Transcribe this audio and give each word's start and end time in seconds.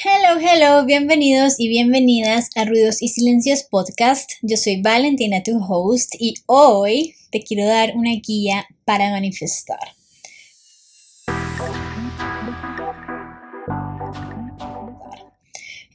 Hello, 0.00 0.38
hello, 0.40 0.86
bienvenidos 0.86 1.58
y 1.58 1.68
bienvenidas 1.68 2.50
a 2.54 2.64
Ruidos 2.64 3.02
y 3.02 3.08
Silencios 3.08 3.64
Podcast. 3.64 4.30
Yo 4.42 4.56
soy 4.56 4.80
Valentina, 4.80 5.42
tu 5.42 5.58
host, 5.60 6.14
y 6.20 6.34
hoy 6.46 7.16
te 7.32 7.42
quiero 7.42 7.66
dar 7.66 7.96
una 7.96 8.12
guía 8.24 8.64
para 8.84 9.10
manifestar. 9.10 9.80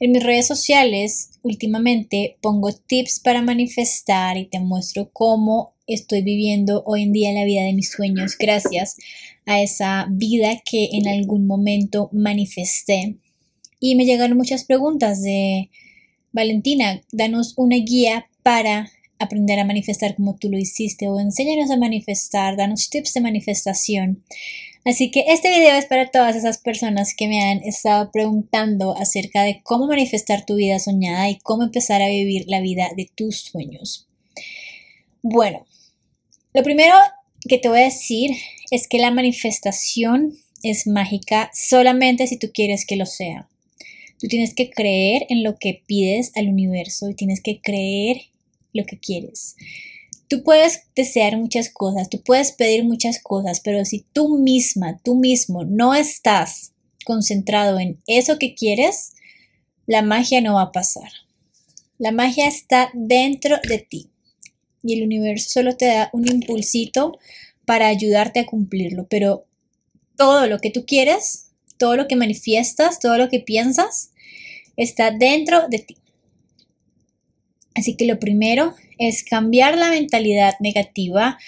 En 0.00 0.12
mis 0.12 0.22
redes 0.22 0.48
sociales 0.48 1.30
últimamente 1.40 2.36
pongo 2.42 2.74
tips 2.74 3.20
para 3.20 3.40
manifestar 3.40 4.36
y 4.36 4.44
te 4.50 4.60
muestro 4.60 5.08
cómo 5.14 5.72
estoy 5.86 6.20
viviendo 6.20 6.82
hoy 6.84 7.04
en 7.04 7.12
día 7.12 7.32
la 7.32 7.46
vida 7.46 7.62
de 7.62 7.72
mis 7.72 7.90
sueños 7.90 8.36
gracias 8.36 8.96
a 9.46 9.62
esa 9.62 10.06
vida 10.10 10.60
que 10.62 10.90
en 10.92 11.08
algún 11.08 11.46
momento 11.46 12.10
manifesté. 12.12 13.16
Y 13.86 13.96
me 13.96 14.06
llegaron 14.06 14.38
muchas 14.38 14.64
preguntas 14.64 15.20
de 15.20 15.68
Valentina, 16.32 17.02
danos 17.12 17.52
una 17.58 17.76
guía 17.76 18.30
para 18.42 18.90
aprender 19.18 19.60
a 19.60 19.66
manifestar 19.66 20.16
como 20.16 20.36
tú 20.36 20.50
lo 20.50 20.56
hiciste 20.56 21.06
o 21.06 21.20
enséñanos 21.20 21.70
a 21.70 21.76
manifestar, 21.76 22.56
danos 22.56 22.88
tips 22.88 23.12
de 23.12 23.20
manifestación. 23.20 24.24
Así 24.86 25.10
que 25.10 25.26
este 25.28 25.50
video 25.50 25.76
es 25.76 25.84
para 25.84 26.10
todas 26.10 26.34
esas 26.34 26.56
personas 26.56 27.14
que 27.14 27.28
me 27.28 27.42
han 27.42 27.58
estado 27.58 28.10
preguntando 28.10 28.96
acerca 28.96 29.42
de 29.42 29.60
cómo 29.62 29.86
manifestar 29.86 30.46
tu 30.46 30.54
vida 30.54 30.78
soñada 30.78 31.28
y 31.28 31.38
cómo 31.40 31.64
empezar 31.64 32.00
a 32.00 32.08
vivir 32.08 32.46
la 32.46 32.62
vida 32.62 32.88
de 32.96 33.10
tus 33.14 33.40
sueños. 33.40 34.08
Bueno, 35.20 35.66
lo 36.54 36.62
primero 36.62 36.94
que 37.46 37.58
te 37.58 37.68
voy 37.68 37.80
a 37.80 37.84
decir 37.84 38.30
es 38.70 38.88
que 38.88 38.96
la 38.96 39.10
manifestación 39.10 40.38
es 40.62 40.86
mágica 40.86 41.50
solamente 41.52 42.26
si 42.26 42.38
tú 42.38 42.50
quieres 42.50 42.86
que 42.86 42.96
lo 42.96 43.04
sea. 43.04 43.46
Tú 44.24 44.28
tienes 44.28 44.54
que 44.54 44.70
creer 44.70 45.26
en 45.28 45.42
lo 45.42 45.58
que 45.58 45.82
pides 45.86 46.32
al 46.34 46.48
universo 46.48 47.10
y 47.10 47.14
tienes 47.14 47.42
que 47.42 47.60
creer 47.60 48.22
lo 48.72 48.86
que 48.86 48.98
quieres. 48.98 49.54
Tú 50.28 50.42
puedes 50.42 50.84
desear 50.96 51.36
muchas 51.36 51.68
cosas, 51.68 52.08
tú 52.08 52.22
puedes 52.22 52.52
pedir 52.52 52.84
muchas 52.84 53.22
cosas, 53.22 53.60
pero 53.60 53.84
si 53.84 54.06
tú 54.14 54.38
misma, 54.38 54.98
tú 55.04 55.14
mismo 55.14 55.64
no 55.64 55.94
estás 55.94 56.72
concentrado 57.04 57.78
en 57.78 58.00
eso 58.06 58.38
que 58.38 58.54
quieres, 58.54 59.12
la 59.84 60.00
magia 60.00 60.40
no 60.40 60.54
va 60.54 60.62
a 60.62 60.72
pasar. 60.72 61.10
La 61.98 62.10
magia 62.10 62.48
está 62.48 62.90
dentro 62.94 63.58
de 63.68 63.78
ti 63.78 64.08
y 64.82 64.94
el 64.94 65.02
universo 65.02 65.50
solo 65.50 65.76
te 65.76 65.84
da 65.84 66.08
un 66.14 66.26
impulsito 66.26 67.18
para 67.66 67.88
ayudarte 67.88 68.40
a 68.40 68.46
cumplirlo, 68.46 69.06
pero 69.06 69.44
todo 70.16 70.46
lo 70.46 70.60
que 70.60 70.70
tú 70.70 70.86
quieres, 70.86 71.50
todo 71.76 71.96
lo 71.96 72.08
que 72.08 72.16
manifiestas, 72.16 73.00
todo 73.00 73.18
lo 73.18 73.28
que 73.28 73.40
piensas, 73.40 74.12
está 74.76 75.10
dentro 75.10 75.68
de 75.68 75.78
ti. 75.80 75.96
Así 77.74 77.96
que 77.96 78.06
lo 78.06 78.18
primero 78.18 78.74
es 78.98 79.24
cambiar 79.24 79.76
la 79.76 79.90
mentalidad 79.90 80.54
negativa, 80.60 81.38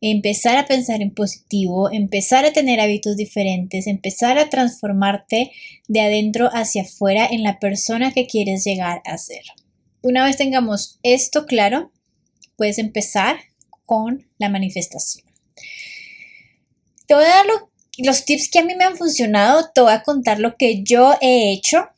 empezar 0.00 0.56
a 0.58 0.66
pensar 0.66 1.00
en 1.00 1.12
positivo, 1.12 1.90
empezar 1.90 2.44
a 2.44 2.52
tener 2.52 2.80
hábitos 2.80 3.16
diferentes, 3.16 3.86
empezar 3.86 4.38
a 4.38 4.50
transformarte 4.50 5.52
de 5.88 6.00
adentro 6.00 6.48
hacia 6.52 6.82
afuera 6.82 7.26
en 7.26 7.42
la 7.42 7.58
persona 7.58 8.12
que 8.12 8.26
quieres 8.26 8.64
llegar 8.64 9.00
a 9.04 9.16
ser. 9.16 9.42
Una 10.02 10.24
vez 10.24 10.36
tengamos 10.36 10.98
esto 11.02 11.46
claro, 11.46 11.92
puedes 12.56 12.78
empezar 12.78 13.36
con 13.86 14.26
la 14.38 14.48
manifestación. 14.48 15.26
Te 17.06 17.14
voy 17.14 17.24
a 17.24 17.28
dar 17.28 17.46
los 17.98 18.24
tips 18.24 18.50
que 18.50 18.58
a 18.58 18.64
mí 18.64 18.74
me 18.74 18.84
han 18.84 18.96
funcionado, 18.96 19.70
te 19.72 19.80
voy 19.80 19.92
a 19.92 20.02
contar 20.02 20.40
lo 20.40 20.56
que 20.56 20.82
yo 20.82 21.14
he 21.20 21.52
hecho 21.52 21.88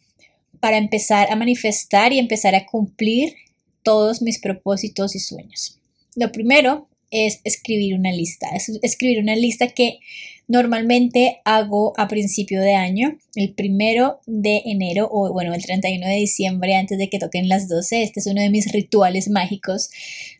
para 0.60 0.78
empezar 0.78 1.30
a 1.30 1.36
manifestar 1.36 2.12
y 2.12 2.18
empezar 2.18 2.54
a 2.54 2.66
cumplir 2.66 3.34
todos 3.82 4.22
mis 4.22 4.40
propósitos 4.40 5.14
y 5.14 5.20
sueños. 5.20 5.78
Lo 6.14 6.32
primero 6.32 6.88
es 7.10 7.40
escribir 7.44 7.94
una 7.94 8.12
lista. 8.12 8.48
Es 8.54 8.70
escribir 8.82 9.20
una 9.20 9.36
lista 9.36 9.68
que 9.68 9.98
normalmente 10.46 11.40
hago 11.44 11.92
a 11.96 12.08
principio 12.08 12.60
de 12.60 12.74
año, 12.74 13.18
el 13.34 13.54
primero 13.54 14.20
de 14.26 14.62
enero 14.64 15.08
o 15.10 15.32
bueno, 15.32 15.54
el 15.54 15.62
31 15.62 16.06
de 16.06 16.16
diciembre 16.16 16.74
antes 16.74 16.98
de 16.98 17.08
que 17.08 17.18
toquen 17.18 17.48
las 17.48 17.68
12. 17.68 18.02
Este 18.02 18.20
es 18.20 18.26
uno 18.26 18.40
de 18.40 18.50
mis 18.50 18.72
rituales 18.72 19.28
mágicos 19.28 19.90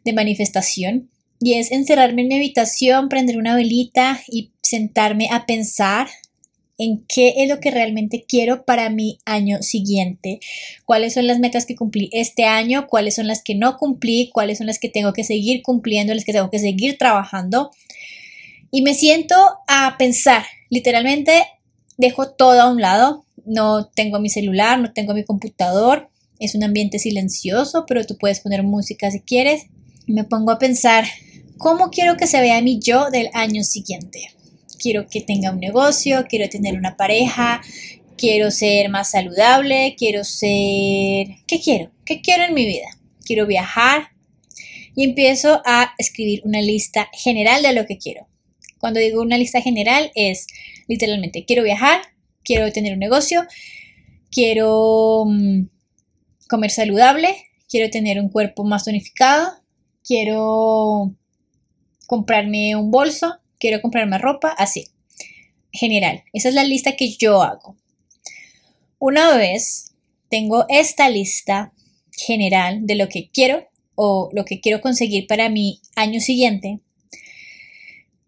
de 0.04 0.12
manifestación 0.12 1.10
y 1.40 1.54
es 1.54 1.70
encerrarme 1.70 2.22
en 2.22 2.28
mi 2.28 2.34
habitación, 2.36 3.08
prender 3.08 3.38
una 3.38 3.54
velita 3.54 4.20
y 4.28 4.50
sentarme 4.62 5.28
a 5.30 5.46
pensar 5.46 6.08
en 6.78 7.04
qué 7.08 7.34
es 7.38 7.48
lo 7.48 7.58
que 7.58 7.72
realmente 7.72 8.24
quiero 8.26 8.64
para 8.64 8.88
mi 8.88 9.18
año 9.24 9.62
siguiente, 9.62 10.38
cuáles 10.84 11.14
son 11.14 11.26
las 11.26 11.40
metas 11.40 11.66
que 11.66 11.74
cumplí 11.74 12.08
este 12.12 12.44
año, 12.44 12.86
cuáles 12.86 13.16
son 13.16 13.26
las 13.26 13.42
que 13.42 13.56
no 13.56 13.76
cumplí, 13.76 14.30
cuáles 14.32 14.58
son 14.58 14.68
las 14.68 14.78
que 14.78 14.88
tengo 14.88 15.12
que 15.12 15.24
seguir 15.24 15.62
cumpliendo, 15.62 16.14
las 16.14 16.24
que 16.24 16.32
tengo 16.32 16.50
que 16.50 16.60
seguir 16.60 16.96
trabajando. 16.96 17.72
Y 18.70 18.82
me 18.82 18.94
siento 18.94 19.34
a 19.66 19.96
pensar, 19.98 20.44
literalmente 20.70 21.44
dejo 21.96 22.30
todo 22.30 22.60
a 22.62 22.70
un 22.70 22.80
lado, 22.80 23.24
no 23.44 23.86
tengo 23.88 24.20
mi 24.20 24.28
celular, 24.28 24.78
no 24.78 24.92
tengo 24.92 25.14
mi 25.14 25.24
computador, 25.24 26.08
es 26.38 26.54
un 26.54 26.62
ambiente 26.62 27.00
silencioso, 27.00 27.84
pero 27.88 28.06
tú 28.06 28.16
puedes 28.16 28.40
poner 28.40 28.62
música 28.62 29.10
si 29.10 29.20
quieres. 29.20 29.66
Me 30.06 30.24
pongo 30.24 30.52
a 30.52 30.58
pensar, 30.58 31.04
¿cómo 31.56 31.90
quiero 31.90 32.16
que 32.16 32.28
se 32.28 32.40
vea 32.40 32.62
mi 32.62 32.78
yo 32.78 33.10
del 33.10 33.30
año 33.34 33.64
siguiente? 33.64 34.30
Quiero 34.78 35.06
que 35.08 35.20
tenga 35.20 35.50
un 35.50 35.60
negocio, 35.60 36.26
quiero 36.28 36.48
tener 36.48 36.76
una 36.76 36.96
pareja, 36.96 37.60
quiero 38.16 38.50
ser 38.50 38.88
más 38.88 39.10
saludable, 39.10 39.94
quiero 39.98 40.24
ser... 40.24 41.28
¿Qué 41.46 41.60
quiero? 41.62 41.90
¿Qué 42.04 42.20
quiero 42.20 42.44
en 42.44 42.54
mi 42.54 42.66
vida? 42.66 42.88
Quiero 43.24 43.46
viajar 43.46 44.10
y 44.94 45.04
empiezo 45.04 45.62
a 45.64 45.92
escribir 45.98 46.42
una 46.44 46.60
lista 46.60 47.08
general 47.12 47.62
de 47.62 47.72
lo 47.72 47.86
que 47.86 47.98
quiero. 47.98 48.26
Cuando 48.78 49.00
digo 49.00 49.22
una 49.22 49.38
lista 49.38 49.60
general 49.60 50.10
es 50.14 50.46
literalmente 50.86 51.44
quiero 51.44 51.62
viajar, 51.62 52.00
quiero 52.42 52.72
tener 52.72 52.94
un 52.94 52.98
negocio, 52.98 53.46
quiero 54.30 55.24
mm, 55.26 55.68
comer 56.48 56.70
saludable, 56.70 57.28
quiero 57.68 57.90
tener 57.90 58.18
un 58.18 58.28
cuerpo 58.28 58.64
más 58.64 58.84
tonificado, 58.84 59.52
quiero 60.02 61.14
comprarme 62.06 62.74
un 62.74 62.90
bolso, 62.90 63.38
quiero 63.58 63.80
comprarme 63.80 64.18
ropa, 64.18 64.48
así. 64.48 64.88
General, 65.72 66.24
esa 66.32 66.48
es 66.48 66.54
la 66.54 66.64
lista 66.64 66.96
que 66.96 67.14
yo 67.16 67.42
hago. 67.42 67.76
Una 68.98 69.36
vez 69.36 69.94
tengo 70.28 70.64
esta 70.68 71.08
lista 71.08 71.72
general 72.10 72.86
de 72.86 72.96
lo 72.96 73.08
que 73.08 73.30
quiero 73.30 73.68
o 73.94 74.28
lo 74.32 74.44
que 74.44 74.60
quiero 74.60 74.80
conseguir 74.80 75.26
para 75.26 75.48
mi 75.48 75.80
año 75.96 76.20
siguiente, 76.20 76.80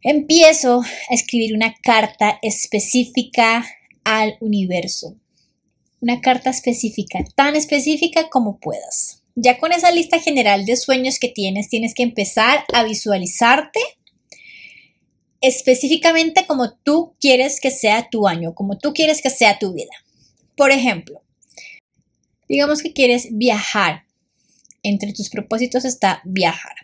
empiezo 0.02 0.82
a 0.82 1.14
escribir 1.14 1.54
una 1.54 1.74
carta 1.82 2.38
específica 2.42 3.64
al 4.04 4.36
universo. 4.41 5.16
Una 6.00 6.20
carta 6.20 6.50
específica, 6.50 7.22
tan 7.36 7.56
específica 7.56 8.30
como 8.30 8.58
puedas. 8.58 9.22
Ya 9.36 9.58
con 9.58 9.72
esa 9.72 9.92
lista 9.92 10.18
general 10.18 10.64
de 10.64 10.76
sueños 10.76 11.18
que 11.18 11.28
tienes, 11.28 11.68
tienes 11.68 11.94
que 11.94 12.02
empezar 12.02 12.64
a 12.72 12.82
visualizarte 12.84 13.80
específicamente 15.40 16.46
como 16.46 16.72
tú 16.72 17.14
quieres 17.20 17.60
que 17.60 17.70
sea 17.70 18.08
tu 18.10 18.28
año, 18.28 18.54
como 18.54 18.78
tú 18.78 18.92
quieres 18.92 19.22
que 19.22 19.30
sea 19.30 19.58
tu 19.58 19.72
vida. 19.72 19.92
Por 20.56 20.70
ejemplo, 20.70 21.22
digamos 22.48 22.82
que 22.82 22.92
quieres 22.92 23.28
viajar. 23.30 24.04
Entre 24.82 25.12
tus 25.12 25.28
propósitos 25.28 25.84
está 25.84 26.22
viajar. 26.24 26.74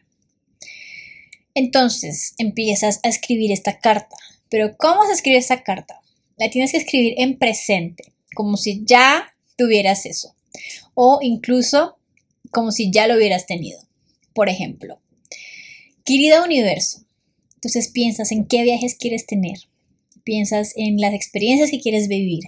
Entonces 1.55 2.34
empiezas 2.37 3.00
a 3.03 3.09
escribir 3.09 3.53
esta 3.53 3.78
carta. 3.78 4.16
Pero 4.50 4.77
¿cómo 4.77 5.06
se 5.06 5.12
escribe 5.12 5.39
esta 5.39 5.62
carta? 5.62 6.00
La 6.37 6.50
tienes 6.50 6.72
que 6.72 6.78
escribir 6.78 7.15
en 7.16 7.39
presente, 7.39 8.12
como 8.34 8.59
si 8.59 8.84
ya 8.84 9.34
tuvieras 9.56 10.05
eso. 10.05 10.34
O 10.95 11.19
incluso 11.22 11.97
como 12.51 12.71
si 12.72 12.91
ya 12.91 13.07
lo 13.07 13.16
hubieras 13.16 13.47
tenido. 13.47 13.81
Por 14.34 14.51
ejemplo, 14.51 15.01
querido 16.04 16.45
universo, 16.45 17.06
entonces 17.57 17.89
piensas 17.89 18.33
en 18.33 18.47
qué 18.47 18.63
viajes 18.63 18.95
quieres 18.95 19.27
tener, 19.27 19.59
piensas 20.25 20.73
en 20.77 21.01
las 21.01 21.15
experiencias 21.15 21.71
que 21.71 21.81
quieres 21.81 22.09
vivir, 22.09 22.45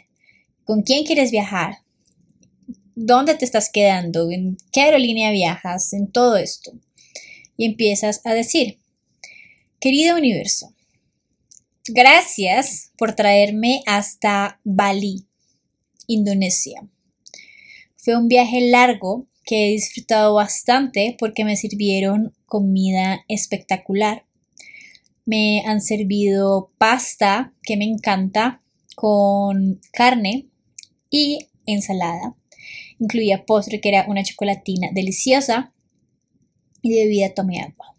con 0.64 0.82
quién 0.82 1.04
quieres 1.04 1.30
viajar, 1.30 1.78
dónde 2.94 3.34
te 3.34 3.44
estás 3.44 3.70
quedando, 3.70 4.30
en 4.30 4.56
qué 4.72 4.82
aerolínea 4.82 5.30
viajas, 5.30 5.92
en 5.92 6.10
todo 6.10 6.36
esto. 6.36 6.72
Y 7.56 7.64
empiezas 7.64 8.20
a 8.24 8.34
decir, 8.34 8.78
querido 9.80 10.16
universo, 10.16 10.74
gracias 11.88 12.92
por 12.98 13.14
traerme 13.14 13.82
hasta 13.86 14.60
Bali, 14.64 15.26
Indonesia. 16.06 16.86
Fue 17.96 18.16
un 18.16 18.28
viaje 18.28 18.60
largo 18.70 19.26
que 19.44 19.68
he 19.68 19.70
disfrutado 19.72 20.34
bastante 20.34 21.16
porque 21.18 21.44
me 21.44 21.56
sirvieron 21.56 22.34
comida 22.46 23.24
espectacular 23.28 24.27
me 25.28 25.62
han 25.66 25.82
servido 25.82 26.72
pasta, 26.78 27.52
que 27.62 27.76
me 27.76 27.84
encanta, 27.84 28.62
con 28.94 29.78
carne 29.92 30.46
y 31.10 31.40
ensalada. 31.66 32.34
Incluía 32.98 33.44
postre 33.44 33.78
que 33.82 33.90
era 33.90 34.06
una 34.08 34.24
chocolatina 34.24 34.88
deliciosa 34.90 35.74
y 36.80 36.94
de 36.94 37.02
bebida 37.02 37.34
tomé 37.34 37.60
agua. 37.60 37.94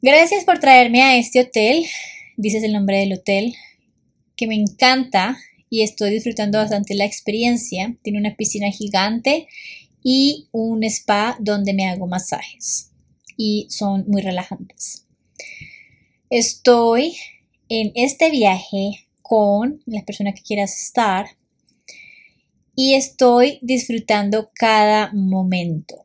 Gracias 0.00 0.44
por 0.44 0.58
traerme 0.58 1.02
a 1.02 1.18
este 1.18 1.40
hotel, 1.40 1.84
dices 2.38 2.62
el 2.62 2.72
nombre 2.72 3.00
del 3.00 3.12
hotel, 3.12 3.54
que 4.36 4.46
me 4.46 4.54
encanta 4.54 5.36
y 5.68 5.82
estoy 5.82 6.12
disfrutando 6.12 6.56
bastante 6.56 6.94
la 6.94 7.04
experiencia. 7.04 7.94
Tiene 8.00 8.20
una 8.20 8.36
piscina 8.36 8.70
gigante 8.70 9.48
y 10.02 10.48
un 10.50 10.82
spa 10.84 11.36
donde 11.40 11.74
me 11.74 11.86
hago 11.86 12.06
masajes 12.06 12.90
y 13.36 13.66
son 13.68 14.06
muy 14.08 14.22
relajantes. 14.22 15.07
Estoy 16.30 17.16
en 17.68 17.92
este 17.94 18.30
viaje 18.30 19.06
con 19.22 19.82
la 19.86 20.02
persona 20.04 20.32
que 20.32 20.42
quieras 20.42 20.80
estar 20.80 21.26
y 22.74 22.94
estoy 22.94 23.58
disfrutando 23.60 24.50
cada 24.54 25.10
momento. 25.12 26.04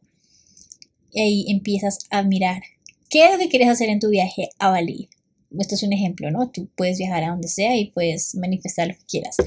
Y 1.11 1.21
ahí 1.21 1.45
empiezas 1.49 1.99
a 2.09 2.23
mirar 2.23 2.63
qué 3.09 3.25
es 3.25 3.31
lo 3.31 3.37
que 3.37 3.49
quieres 3.49 3.69
hacer 3.69 3.89
en 3.89 3.99
tu 3.99 4.09
viaje 4.09 4.49
a 4.57 4.71
Bali. 4.71 5.07
Esto 5.59 5.75
es 5.75 5.83
un 5.83 5.93
ejemplo, 5.93 6.31
¿no? 6.31 6.49
Tú 6.49 6.67
puedes 6.75 6.97
viajar 6.97 7.23
a 7.23 7.29
donde 7.29 7.47
sea 7.47 7.75
y 7.77 7.91
puedes 7.91 8.33
manifestar 8.35 8.87
lo 8.87 8.95
que 8.95 9.05
quieras. 9.05 9.37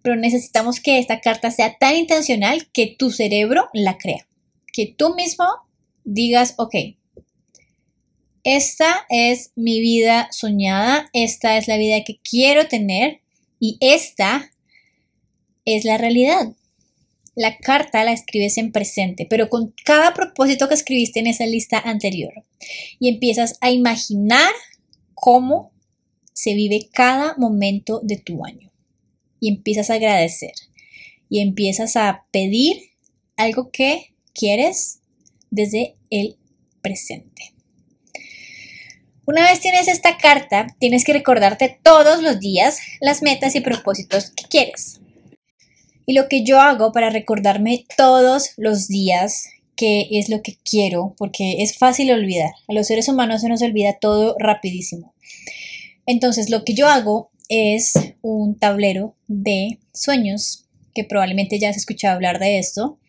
Pero 0.00 0.14
necesitamos 0.14 0.78
que 0.78 0.98
esta 0.98 1.20
carta 1.20 1.50
sea 1.50 1.76
tan 1.76 1.96
intencional 1.96 2.68
que 2.72 2.94
tu 2.96 3.10
cerebro 3.10 3.68
la 3.72 3.98
crea. 3.98 4.28
Que 4.72 4.86
tú 4.86 5.14
mismo 5.16 5.44
digas, 6.04 6.54
ok, 6.58 6.74
esta 8.46 9.04
es 9.08 9.50
mi 9.56 9.80
vida 9.80 10.28
soñada, 10.30 11.10
esta 11.12 11.58
es 11.58 11.66
la 11.66 11.76
vida 11.78 12.04
que 12.04 12.20
quiero 12.22 12.68
tener 12.68 13.20
y 13.58 13.76
esta 13.80 14.52
es 15.64 15.84
la 15.84 15.98
realidad. 15.98 16.54
La 17.34 17.58
carta 17.58 18.04
la 18.04 18.12
escribes 18.12 18.56
en 18.56 18.70
presente, 18.70 19.26
pero 19.28 19.48
con 19.48 19.74
cada 19.84 20.14
propósito 20.14 20.68
que 20.68 20.74
escribiste 20.74 21.18
en 21.18 21.26
esa 21.26 21.44
lista 21.44 21.80
anterior. 21.80 22.34
Y 23.00 23.08
empiezas 23.08 23.58
a 23.62 23.72
imaginar 23.72 24.52
cómo 25.14 25.72
se 26.32 26.54
vive 26.54 26.88
cada 26.92 27.34
momento 27.38 28.00
de 28.04 28.16
tu 28.16 28.44
año. 28.44 28.70
Y 29.40 29.48
empiezas 29.48 29.90
a 29.90 29.94
agradecer. 29.94 30.52
Y 31.28 31.40
empiezas 31.40 31.96
a 31.96 32.26
pedir 32.30 32.76
algo 33.36 33.72
que 33.72 34.14
quieres 34.32 35.00
desde 35.50 35.96
el 36.10 36.36
presente. 36.80 37.55
Una 39.26 39.42
vez 39.42 39.58
tienes 39.58 39.88
esta 39.88 40.18
carta, 40.18 40.68
tienes 40.78 41.02
que 41.02 41.12
recordarte 41.12 41.80
todos 41.82 42.22
los 42.22 42.38
días 42.38 42.78
las 43.00 43.22
metas 43.22 43.56
y 43.56 43.60
propósitos 43.60 44.30
que 44.30 44.44
quieres. 44.44 45.00
Y 46.06 46.12
lo 46.12 46.28
que 46.28 46.44
yo 46.44 46.60
hago 46.60 46.92
para 46.92 47.10
recordarme 47.10 47.86
todos 47.96 48.52
los 48.56 48.86
días 48.86 49.48
qué 49.74 50.06
es 50.12 50.28
lo 50.28 50.42
que 50.42 50.56
quiero, 50.64 51.16
porque 51.18 51.56
es 51.64 51.76
fácil 51.76 52.12
olvidar. 52.12 52.52
A 52.68 52.72
los 52.72 52.86
seres 52.86 53.08
humanos 53.08 53.40
se 53.40 53.48
nos 53.48 53.62
olvida 53.62 53.98
todo 54.00 54.36
rapidísimo. 54.38 55.12
Entonces, 56.06 56.48
lo 56.48 56.64
que 56.64 56.74
yo 56.74 56.86
hago 56.86 57.30
es 57.48 57.94
un 58.22 58.56
tablero 58.56 59.16
de 59.26 59.80
sueños, 59.92 60.66
que 60.94 61.02
probablemente 61.02 61.58
ya 61.58 61.70
has 61.70 61.76
escuchado 61.76 62.14
hablar 62.14 62.38
de 62.38 62.58
esto. 62.58 63.00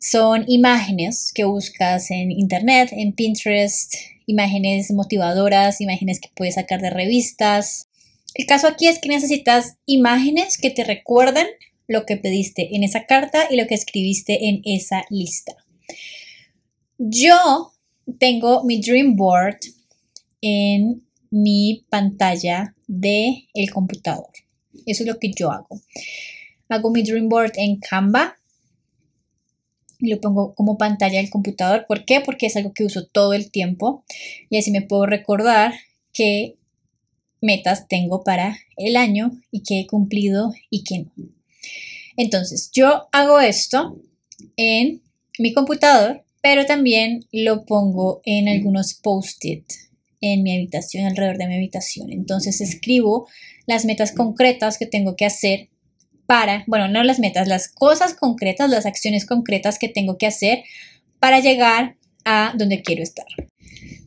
Son 0.00 0.44
imágenes 0.48 1.32
que 1.34 1.44
buscas 1.44 2.10
en 2.10 2.30
internet, 2.32 2.88
en 2.92 3.12
Pinterest, 3.12 3.94
imágenes 4.26 4.90
motivadoras, 4.90 5.80
imágenes 5.80 6.20
que 6.20 6.30
puedes 6.34 6.54
sacar 6.54 6.80
de 6.80 6.90
revistas. 6.90 7.88
El 8.34 8.46
caso 8.46 8.66
aquí 8.66 8.88
es 8.88 8.98
que 8.98 9.08
necesitas 9.08 9.76
imágenes 9.86 10.58
que 10.58 10.70
te 10.70 10.84
recuerden 10.84 11.46
lo 11.86 12.06
que 12.06 12.16
pediste 12.16 12.74
en 12.74 12.82
esa 12.82 13.06
carta 13.06 13.46
y 13.50 13.56
lo 13.56 13.66
que 13.66 13.74
escribiste 13.74 14.48
en 14.48 14.62
esa 14.64 15.04
lista. 15.10 15.54
Yo 16.98 17.72
tengo 18.18 18.64
mi 18.64 18.80
Dream 18.80 19.16
Board 19.16 19.58
en 20.40 21.02
mi 21.30 21.84
pantalla 21.88 22.74
de 22.86 23.48
el 23.54 23.70
computador. 23.70 24.30
Eso 24.86 25.02
es 25.02 25.08
lo 25.08 25.18
que 25.18 25.32
yo 25.32 25.50
hago. 25.50 25.80
Hago 26.68 26.90
mi 26.90 27.02
Dream 27.02 27.28
Board 27.28 27.52
en 27.56 27.78
Canva 27.78 28.36
lo 29.98 30.20
pongo 30.20 30.54
como 30.54 30.78
pantalla 30.78 31.18
del 31.18 31.30
computador. 31.30 31.86
¿Por 31.86 32.04
qué? 32.04 32.20
Porque 32.20 32.46
es 32.46 32.56
algo 32.56 32.72
que 32.72 32.84
uso 32.84 33.06
todo 33.06 33.32
el 33.32 33.50
tiempo 33.50 34.04
y 34.50 34.58
así 34.58 34.70
me 34.70 34.82
puedo 34.82 35.06
recordar 35.06 35.74
qué 36.12 36.56
metas 37.40 37.88
tengo 37.88 38.24
para 38.24 38.56
el 38.76 38.96
año 38.96 39.32
y 39.50 39.62
qué 39.62 39.80
he 39.80 39.86
cumplido 39.86 40.52
y 40.70 40.84
qué 40.84 41.00
no. 41.00 41.12
Entonces, 42.16 42.70
yo 42.72 43.08
hago 43.12 43.40
esto 43.40 43.98
en 44.56 45.02
mi 45.38 45.52
computador, 45.52 46.24
pero 46.42 46.64
también 46.66 47.24
lo 47.32 47.64
pongo 47.64 48.20
en 48.24 48.48
algunos 48.48 48.94
post-it 48.94 49.64
en 50.20 50.42
mi 50.42 50.54
habitación, 50.54 51.04
alrededor 51.04 51.38
de 51.38 51.48
mi 51.48 51.56
habitación. 51.56 52.12
Entonces, 52.12 52.60
escribo 52.60 53.28
las 53.66 53.84
metas 53.84 54.12
concretas 54.12 54.78
que 54.78 54.86
tengo 54.86 55.16
que 55.16 55.26
hacer 55.26 55.68
para, 56.26 56.64
bueno, 56.66 56.88
no 56.88 57.02
las 57.02 57.18
metas, 57.18 57.48
las 57.48 57.68
cosas 57.68 58.14
concretas, 58.14 58.70
las 58.70 58.86
acciones 58.86 59.26
concretas 59.26 59.78
que 59.78 59.88
tengo 59.88 60.18
que 60.18 60.26
hacer 60.26 60.64
para 61.20 61.40
llegar 61.40 61.96
a 62.24 62.54
donde 62.56 62.82
quiero 62.82 63.02
estar. 63.02 63.26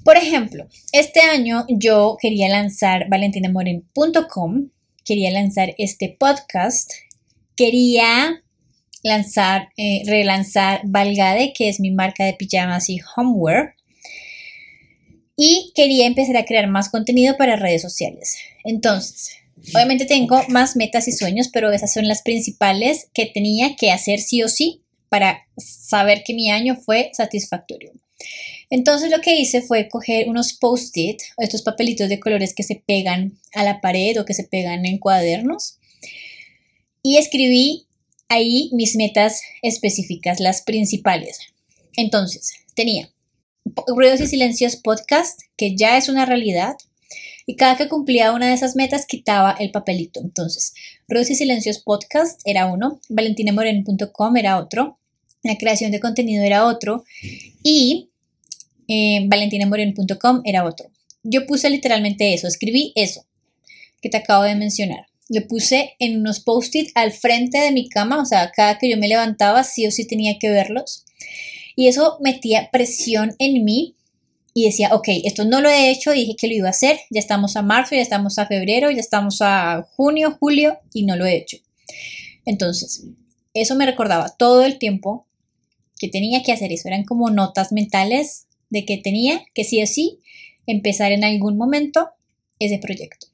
Por 0.04 0.18
ejemplo, 0.18 0.68
este 0.94 1.22
año 1.22 1.66
yo 1.70 2.18
quería 2.20 2.50
lanzar 2.50 3.10
valentinamoren.com, 3.10 4.70
quería 5.04 5.32
lanzar 5.32 5.76
este 5.78 6.16
podcast, 6.18 6.92
quería 7.56 8.42
lanzar, 9.04 9.70
eh, 9.78 10.04
relanzar 10.06 10.82
Valgade, 10.86 11.54
que 11.54 11.70
es 11.70 11.80
mi 11.80 11.92
marca 11.92 12.24
de 12.24 12.34
pijamas 12.34 12.90
y 12.90 13.00
homeware, 13.16 13.76
y 15.36 15.72
quería 15.76 16.08
empezar 16.08 16.38
a 16.38 16.46
crear 16.46 16.68
más 16.68 16.90
contenido 16.90 17.38
para 17.38 17.56
redes 17.56 17.82
sociales. 17.82 18.38
Entonces, 18.64 19.38
Obviamente 19.74 20.06
tengo 20.06 20.42
más 20.50 20.76
metas 20.76 21.08
y 21.08 21.12
sueños, 21.12 21.50
pero 21.52 21.72
esas 21.72 21.94
son 21.94 22.08
las 22.08 22.22
principales 22.22 23.10
que 23.14 23.26
tenía 23.26 23.76
que 23.76 23.92
hacer 23.92 24.20
sí 24.20 24.44
o 24.44 24.48
sí 24.48 24.82
para 25.10 25.48
saber 25.58 26.24
que 26.26 26.34
mi 26.34 26.50
año 26.52 26.76
fue 26.76 27.12
satisfactorio. 27.14 27.92
Entonces 28.70 29.12
lo 29.12 29.22
que 29.22 29.40
hice 29.40 29.62
fue 29.62 29.88
coger 29.88 30.28
unos 30.30 30.54
post-it, 30.54 31.22
estos 31.38 31.62
papelitos 31.62 32.10
de 32.10 32.20
colores 32.20 32.54
que 32.54 32.64
se 32.64 32.76
pegan 32.76 33.40
a 33.54 33.64
la 33.64 33.82
pared 33.82 34.20
o 34.20 34.26
que 34.26 34.34
se 34.34 34.44
pegan 34.44 34.86
en 34.86 34.98
cuadernos, 34.98 35.78
y 37.02 37.18
escribí 37.18 37.88
ahí 38.28 38.70
mis 38.74 38.96
metas 38.96 39.42
específicas, 39.62 40.40
las 40.40 40.62
principales. 40.62 41.40
Entonces, 41.96 42.52
tenía 42.76 43.10
Ruidos 43.88 44.20
y 44.22 44.28
Silencios 44.28 44.76
Podcast, 44.76 45.40
que 45.56 45.76
ya 45.76 45.98
es 45.98 46.10
una 46.10 46.26
realidad, 46.26 46.76
y 47.50 47.56
cada 47.56 47.78
que 47.78 47.88
cumplía 47.88 48.34
una 48.34 48.48
de 48.48 48.54
esas 48.54 48.76
metas 48.76 49.06
quitaba 49.06 49.56
el 49.58 49.72
papelito. 49.72 50.20
Entonces, 50.20 50.74
Ruidos 51.08 51.32
y 51.32 51.36
Silencios 51.36 51.80
Podcast 51.80 52.42
era 52.44 52.68
uno, 52.68 53.00
valentinamoren.com 53.08 54.36
era 54.36 54.58
otro, 54.58 55.00
la 55.44 55.58
creación 55.58 55.92
de 55.92 56.02
contenido 56.02 56.44
era 56.44 56.66
otro 56.66 57.06
y 57.64 58.10
eh, 58.90 59.28
era 60.44 60.66
otro. 60.66 60.92
Yo 61.24 61.46
puse 61.46 61.70
literalmente 61.70 62.34
eso, 62.34 62.48
escribí 62.48 62.92
eso 62.96 63.26
que 64.02 64.10
te 64.10 64.18
acabo 64.18 64.44
de 64.44 64.56
mencionar. 64.56 65.08
Lo 65.30 65.48
puse 65.48 65.96
en 66.00 66.20
unos 66.20 66.42
post-it 66.42 66.90
al 66.96 67.14
frente 67.14 67.60
de 67.60 67.72
mi 67.72 67.88
cama, 67.88 68.22
o 68.22 68.26
sea, 68.26 68.52
cada 68.52 68.78
que 68.78 68.90
yo 68.90 68.98
me 68.98 69.08
levantaba 69.08 69.64
sí 69.64 69.88
o 69.88 69.92
sí 69.92 70.06
tenía 70.06 70.38
que 70.38 70.50
verlos. 70.50 71.06
Y 71.78 71.88
eso 71.88 72.18
metía 72.22 72.70
presión 72.72 73.36
en 73.40 73.64
mí 73.64 73.97
y 74.58 74.66
decía, 74.66 74.90
ok, 74.96 75.10
esto 75.24 75.46
no 75.46 75.62
lo 75.62 75.70
he 75.70 75.92
hecho, 75.92 76.14
dije 76.14 76.36
que 76.36 76.48
lo 76.48 76.56
iba 76.56 76.66
a 76.66 76.72
hacer, 76.72 77.00
ya 77.12 77.20
estamos 77.20 77.56
a 77.56 77.62
marzo, 77.62 77.94
ya 77.94 78.02
estamos 78.02 78.40
a 78.40 78.48
febrero, 78.48 78.90
ya 78.90 79.02
estamos 79.02 79.38
a 79.44 79.88
junio, 79.96 80.36
julio 80.40 80.80
y 80.92 81.04
no 81.04 81.16
lo 81.16 81.28
he 81.28 81.38
hecho. 81.38 81.58
Entonces, 82.44 83.06
eso 83.54 83.76
me 83.76 83.86
recordaba 83.86 84.36
todo 84.36 84.66
el 84.66 84.80
tiempo 84.80 85.28
que 86.00 86.08
tenía 86.08 86.42
que 86.42 86.54
hacer 86.54 86.74
eso, 86.74 86.88
eran 86.88 87.04
como 87.04 87.30
notas 87.30 87.72
mentales 87.72 88.48
de 88.72 88.84
que 88.84 88.98
tenía 88.98 89.46
que 89.54 89.64
sí 89.64 89.80
o 89.84 89.86
sí 89.86 90.22
empezar 90.66 91.12
en 91.12 91.24
algún 91.24 91.56
momento 91.56 92.10
ese 92.58 92.80
proyecto. 92.80 93.28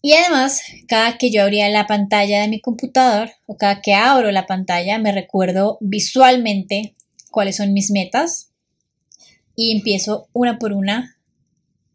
Y 0.00 0.14
además, 0.14 0.62
cada 0.88 1.18
que 1.18 1.30
yo 1.30 1.42
abría 1.42 1.68
la 1.68 1.86
pantalla 1.86 2.40
de 2.40 2.48
mi 2.48 2.62
computador 2.62 3.30
o 3.44 3.58
cada 3.58 3.82
que 3.82 3.92
abro 3.92 4.32
la 4.32 4.46
pantalla, 4.46 4.98
me 4.98 5.12
recuerdo 5.12 5.76
visualmente 5.82 6.94
cuáles 7.30 7.56
son 7.56 7.74
mis 7.74 7.90
metas, 7.90 8.51
y 9.56 9.72
empiezo 9.72 10.28
una 10.32 10.58
por 10.58 10.72
una 10.72 11.18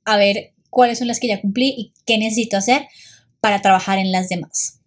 a 0.06 0.18
ver 0.18 0.54
cuáles 0.70 1.00
son 1.00 1.08
las 1.08 1.20
que 1.20 1.28
ya 1.28 1.42
cumplí 1.42 1.74
y 1.78 1.94
qué 2.06 2.18
necesito 2.18 2.58
hacer 2.58 2.88
para 3.42 3.62
trabajar 3.62 4.00
en 4.00 4.12
las 4.12 4.30
demás. 4.30 4.80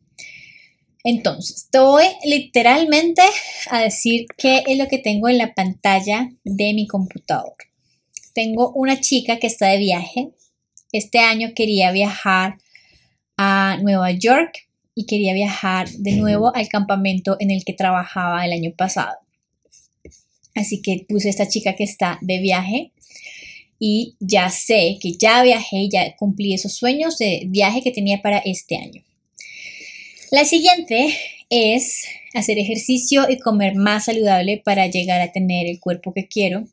Entonces, 1.03 1.69
te 1.71 1.79
voy 1.79 2.05
literalmente 2.25 3.23
a 3.71 3.81
decir 3.81 4.27
qué 4.37 4.65
es 4.67 4.77
lo 4.77 4.87
que 4.89 4.99
tengo 4.99 5.29
en 5.29 5.39
la 5.39 5.55
pantalla 5.55 6.31
de 6.45 6.75
mi 6.75 6.87
computador. 6.87 7.55
Tengo 8.35 8.71
una 8.75 9.01
chica 9.01 9.39
que 9.39 9.47
está 9.47 9.69
de 9.69 9.79
viaje. 9.79 10.31
Este 10.93 11.21
año 11.21 11.53
quería 11.55 11.91
viajar 11.91 12.59
a 13.37 13.79
Nueva 13.81 14.11
York 14.11 14.69
y 14.95 15.07
quería 15.07 15.33
viajar 15.33 15.89
de 15.89 16.13
nuevo 16.13 16.55
al 16.55 16.69
campamento 16.69 17.37
en 17.41 17.51
el 17.51 17.65
que 17.65 17.73
trabajaba 17.73 18.45
el 18.45 18.53
año 18.53 18.73
pasado. 18.77 19.17
Así 20.61 20.83
que 20.83 21.07
puse 21.09 21.31
esta 21.31 21.49
chica 21.49 21.75
que 21.75 21.85
está 21.85 22.19
de 22.21 22.39
viaje 22.39 22.93
y 23.79 24.15
ya 24.21 24.51
sé 24.51 24.99
que 25.01 25.13
ya 25.13 25.43
viajé, 25.43 25.89
ya 25.91 26.15
cumplí 26.17 26.53
esos 26.53 26.75
sueños 26.75 27.17
de 27.17 27.45
viaje 27.47 27.83
que 27.83 27.93
tenía 27.93 28.21
para 28.21 28.39
este 28.39 28.77
año. 28.77 29.03
La 30.31 30.45
siguiente 30.45 31.17
es 31.49 32.05
hacer 32.35 32.59
ejercicio 32.59 33.27
y 33.29 33.39
comer 33.39 33.75
más 33.75 34.05
saludable 34.05 34.61
para 34.63 34.87
llegar 34.87 35.23
a 35.23 35.33
tener 35.33 35.67
el 35.67 35.81
cuerpo 35.81 36.13
que 36.13 36.29
quiero. 36.29 36.69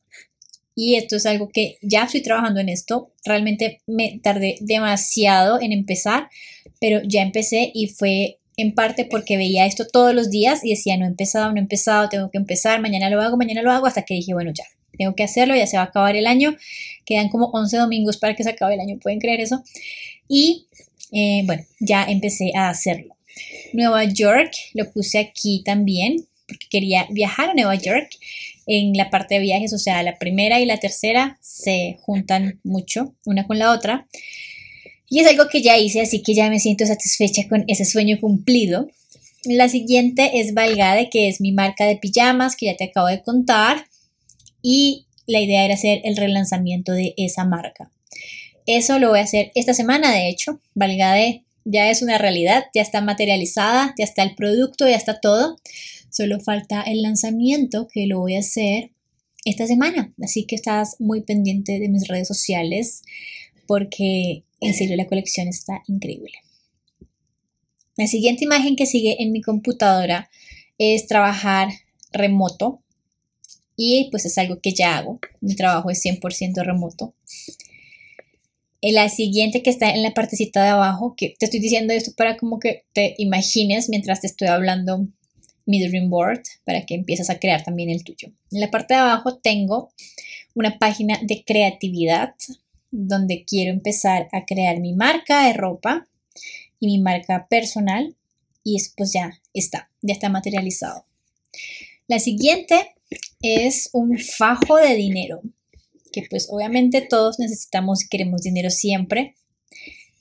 Y 0.76 0.96
esto 0.96 1.16
es 1.16 1.26
algo 1.26 1.48
que 1.48 1.78
ya 1.82 2.04
estoy 2.04 2.22
trabajando 2.22 2.60
en 2.60 2.70
esto. 2.70 3.14
Realmente 3.24 3.80
me 3.88 4.20
tardé 4.22 4.58
demasiado 4.60 5.62
en 5.62 5.72
empezar, 5.72 6.30
pero 6.82 7.02
ya 7.04 7.22
empecé 7.22 7.72
y 7.74 7.88
fue 7.88 8.38
en 8.58 8.74
parte 8.74 9.06
porque 9.06 9.38
veía 9.38 9.66
esto 9.66 9.86
todos 9.88 10.14
los 10.14 10.32
días 10.32 10.66
y 10.66 10.72
decía, 10.72 10.98
no 10.98 11.06
he 11.06 11.08
empezado, 11.08 11.52
no 11.52 11.58
he 11.58 11.62
empezado, 11.62 12.10
tengo 12.10 12.32
que 12.32 12.40
empezar, 12.40 12.82
mañana 12.82 13.10
lo 13.10 13.22
hago, 13.22 13.38
mañana 13.38 13.62
lo 13.62 13.72
hago, 13.72 13.86
hasta 13.86 14.02
que 14.02 14.16
dije, 14.16 14.34
bueno, 14.34 14.52
ya, 14.54 14.66
tengo 14.98 15.16
que 15.16 15.24
hacerlo, 15.24 15.56
ya 15.56 15.68
se 15.68 15.78
va 15.78 15.84
a 15.84 15.86
acabar 15.86 16.16
el 16.16 16.26
año, 16.26 16.58
quedan 17.06 17.30
como 17.30 17.52
11 17.54 17.78
domingos 17.78 18.18
para 18.18 18.36
que 18.36 18.44
se 18.44 18.50
acabe 18.50 18.74
el 18.74 18.80
año, 18.80 18.98
pueden 19.00 19.20
creer 19.20 19.42
eso. 19.42 19.64
Y 20.28 20.66
eh, 21.12 21.44
bueno, 21.46 21.64
ya 21.80 22.04
empecé 22.04 22.52
a 22.56 22.70
hacerlo. 22.70 23.16
Nueva 23.74 24.04
York, 24.06 24.52
lo 24.74 24.92
puse 24.92 25.20
aquí 25.20 25.62
también, 25.64 26.26
porque 26.48 26.68
quería 26.70 27.08
viajar 27.12 27.52
a 27.52 27.54
Nueva 27.54 27.76
York 27.76 28.10
en 28.66 28.94
la 28.94 29.10
parte 29.10 29.36
de 29.36 29.42
viajes, 29.42 29.72
o 29.74 29.78
sea, 29.78 30.02
la 30.04 30.18
primera 30.18 30.60
y 30.60 30.66
la 30.66 30.78
tercera 30.78 31.38
se 31.42 31.98
juntan 32.02 32.60
mucho 32.64 33.14
una 33.26 33.46
con 33.46 33.60
la 33.60 33.72
otra. 33.72 34.08
Y 35.10 35.20
es 35.20 35.28
algo 35.28 35.48
que 35.50 35.62
ya 35.62 35.78
hice, 35.78 36.02
así 36.02 36.22
que 36.22 36.34
ya 36.34 36.50
me 36.50 36.60
siento 36.60 36.86
satisfecha 36.86 37.48
con 37.48 37.64
ese 37.68 37.86
sueño 37.86 38.20
cumplido. 38.20 38.90
La 39.46 39.70
siguiente 39.70 40.40
es 40.40 40.54
Valgade, 40.54 41.10
que 41.10 41.30
es 41.30 41.40
mi 41.40 41.52
marca 41.52 41.86
de 41.86 41.98
pijamas, 41.98 42.56
que 42.56 42.66
ya 42.66 42.76
te 42.76 42.86
acabo 42.86 43.08
de 43.08 43.22
contar. 43.22 43.86
Y 44.62 45.06
la 45.26 45.40
idea 45.40 45.64
era 45.64 45.76
hacer 45.76 46.02
el 46.04 46.18
relanzamiento 46.18 46.92
de 46.92 47.14
esa 47.18 47.46
marca. 47.46 47.92
Eso 48.66 49.00
lo 49.00 49.10
voy 49.10 49.20
a 49.20 49.24
hacer 49.24 49.52
esta 49.56 49.74
semana, 49.74 50.12
de 50.12 50.28
hecho. 50.28 50.60
Valgade 50.74 51.44
ya 51.64 51.90
es 51.90 52.02
una 52.02 52.18
realidad, 52.18 52.66
ya 52.74 52.82
está 52.82 53.02
materializada, 53.02 53.94
ya 53.98 54.04
está 54.04 54.24
el 54.24 54.36
producto, 54.36 54.88
ya 54.88 54.96
está 54.96 55.20
todo. 55.20 55.58
Solo 56.10 56.40
falta 56.40 56.82
el 56.82 57.02
lanzamiento 57.02 57.88
que 57.88 58.08
lo 58.08 58.20
voy 58.20 58.36
a 58.36 58.40
hacer 58.40 58.92
esta 59.46 59.68
semana. 59.68 60.14
Así 60.22 60.46
que 60.46 60.56
estás 60.56 60.96
muy 61.00 61.22
pendiente 61.22 61.80
de 61.80 61.90
mis 61.90 62.08
redes 62.08 62.28
sociales 62.28 63.04
porque 63.68 64.44
en 64.60 64.74
serio 64.74 64.96
la 64.96 65.08
colección 65.08 65.48
está 65.48 65.84
increíble. 65.88 66.34
La 67.96 68.08
siguiente 68.08 68.44
imagen 68.44 68.76
que 68.76 68.86
sigue 68.86 69.22
en 69.22 69.32
mi 69.32 69.42
computadora 69.42 70.30
es 70.78 71.08
trabajar 71.08 71.70
remoto 72.12 72.82
y 73.76 74.10
pues 74.12 74.26
es 74.26 74.38
algo 74.38 74.60
que 74.60 74.74
ya 74.74 74.98
hago. 74.98 75.20
Mi 75.42 75.56
trabajo 75.56 75.90
es 75.90 76.04
100% 76.04 76.64
remoto. 76.64 77.14
La 78.82 79.10
siguiente 79.10 79.64
que 79.64 79.72
está 79.72 79.90
en 79.90 80.04
la 80.04 80.14
partecita 80.14 80.64
de 80.64 80.70
abajo, 80.70 81.16
que 81.18 81.36
te 81.38 81.46
estoy 81.46 81.60
diciendo 81.60 81.94
esto 81.94 82.12
para 82.16 82.38
como 82.38 82.60
que 82.60 82.86
te 82.94 83.16
imagines 83.18 83.90
mientras 83.90 84.22
te 84.22 84.28
estoy 84.28 84.48
hablando 84.48 85.08
mi 85.66 85.86
dream 85.86 86.10
board, 86.10 86.44
para 86.64 86.86
que 86.86 86.96
empieces 86.96 87.30
a 87.30 87.40
crear 87.40 87.64
también 87.64 87.90
el 87.90 88.04
tuyo. 88.04 88.30
En 88.52 88.62
la 88.62 88.72
parte 88.72 88.94
de 88.94 89.02
abajo 89.02 89.38
tengo 89.38 89.92
una 90.54 90.80
página 90.80 91.20
de 91.22 91.44
creatividad 91.44 92.36
donde 92.92 93.46
quiero 93.46 93.72
empezar 93.72 94.28
a 94.32 94.46
crear 94.46 94.80
mi 94.80 94.94
marca 94.94 95.48
de 95.48 95.54
ropa 95.54 96.08
y 96.80 96.88
mi 96.88 97.00
marca 97.00 97.48
personal 97.50 98.16
y 98.64 98.78
pues 98.96 99.14
ya 99.14 99.40
está, 99.54 99.90
ya 100.02 100.14
está 100.14 100.30
materializado. 100.30 101.06
La 102.08 102.20
siguiente 102.20 102.96
es 103.42 103.90
un 103.94 104.18
fajo 104.18 104.78
de 104.78 104.96
dinero 104.96 105.42
que 106.12 106.24
pues 106.30 106.48
obviamente 106.50 107.02
todos 107.02 107.40
necesitamos 107.40 108.04
y 108.04 108.10
queremos 108.10 108.42
dinero 108.42 108.70
siempre. 108.70 109.36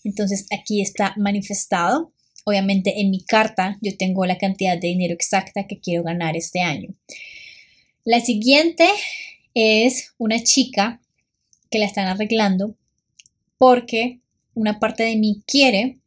Entonces 0.05 0.47
aquí 0.51 0.81
está 0.81 1.15
manifestado. 1.17 2.13
Obviamente 2.45 3.01
en 3.01 3.11
mi 3.11 3.25
carta 3.25 3.79
yo 3.81 3.97
tengo 3.97 4.25
la 4.27 4.39
cantidad 4.39 4.79
de 4.79 4.89
dinero 4.89 5.15
exacta 5.15 5.67
que 5.67 5.81
quiero 5.81 6.03
ganar 6.05 6.37
este 6.37 6.61
año. 6.61 6.95
La 8.05 8.21
siguiente 8.21 8.89
es 9.55 10.13
una 10.19 10.43
chica 10.43 11.01
que 11.71 11.79
la 11.79 11.87
están 11.87 12.07
arreglando 12.09 12.75
porque 13.59 14.21
una 14.55 14.79
parte 14.79 15.03
de 15.03 15.17
mí 15.17 15.43
quiere 15.47 15.99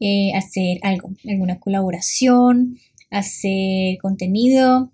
eh, 0.00 0.32
hacer 0.34 0.78
algo, 0.82 1.10
alguna 1.28 1.60
colaboración, 1.60 2.78
hacer 3.10 3.98
contenido, 3.98 4.90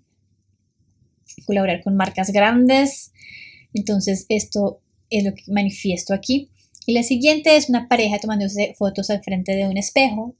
colaborar 1.45 1.81
con 1.83 1.95
marcas 1.95 2.31
grandes 2.31 3.11
entonces, 3.73 4.25
esto 4.29 4.81
es 5.09 5.23
lo 5.23 5.33
que 5.33 5.43
manifiesto 5.47 6.13
aquí. 6.13 6.49
Y 6.85 6.93
la 6.93 7.03
siguiente 7.03 7.55
es 7.55 7.69
una 7.69 7.87
pareja 7.87 8.19
tomándose 8.19 8.73
fotos 8.77 9.09
al 9.09 9.23
frente 9.23 9.55
de 9.55 9.67
un 9.67 9.77
espejo, 9.77 10.35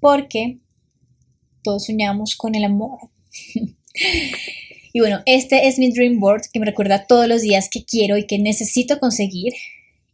porque 0.00 0.58
todos 1.62 1.86
soñamos 1.86 2.36
con 2.36 2.54
el 2.54 2.64
amor. 2.64 2.98
y 4.92 5.00
bueno, 5.00 5.20
este 5.26 5.68
es 5.68 5.78
mi 5.78 5.90
dream 5.90 6.18
board 6.18 6.42
que 6.52 6.60
me 6.60 6.66
recuerda 6.66 7.06
todos 7.06 7.28
los 7.28 7.42
días 7.42 7.68
que 7.70 7.84
quiero 7.84 8.16
y 8.16 8.26
que 8.26 8.38
necesito 8.38 8.98
conseguir. 8.98 9.52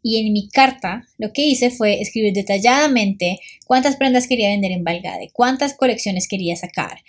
Y 0.03 0.19
en 0.21 0.33
mi 0.33 0.49
carta 0.49 1.05
lo 1.19 1.33
que 1.33 1.43
hice 1.43 1.71
fue 1.71 2.01
escribir 2.01 2.33
detalladamente 2.33 3.41
cuántas 3.67 3.97
prendas 3.97 4.29
quería 4.29 4.51
vender 4.51 4.71
en 4.73 4.85
Valgade, 4.85 5.31
cuántas 5.33 5.75
colecciones 5.75 6.29
quería 6.29 6.55
sacar, 6.57 7.03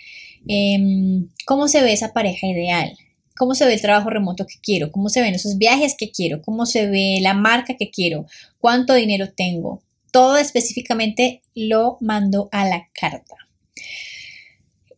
em, 0.48 1.28
cómo 1.46 1.68
se 1.68 1.82
ve 1.82 1.92
esa 1.92 2.12
pareja 2.12 2.46
ideal, 2.46 2.96
cómo 3.36 3.54
se 3.54 3.66
ve 3.66 3.74
el 3.74 3.80
trabajo 3.80 4.10
remoto 4.10 4.46
que 4.46 4.56
quiero, 4.60 4.90
cómo 4.90 5.10
se 5.10 5.20
ven 5.20 5.34
esos 5.34 5.58
viajes 5.58 5.94
que 5.96 6.10
quiero, 6.10 6.42
cómo 6.42 6.66
se 6.66 6.86
ve 6.88 7.18
la 7.22 7.34
marca 7.34 7.76
que 7.76 7.90
quiero, 7.90 8.26
cuánto 8.58 8.94
dinero 8.94 9.30
tengo. 9.32 9.82
Todo 10.10 10.38
específicamente 10.38 11.42
lo 11.54 11.98
mando 12.00 12.48
a 12.50 12.66
la 12.66 12.88
carta. 12.92 13.36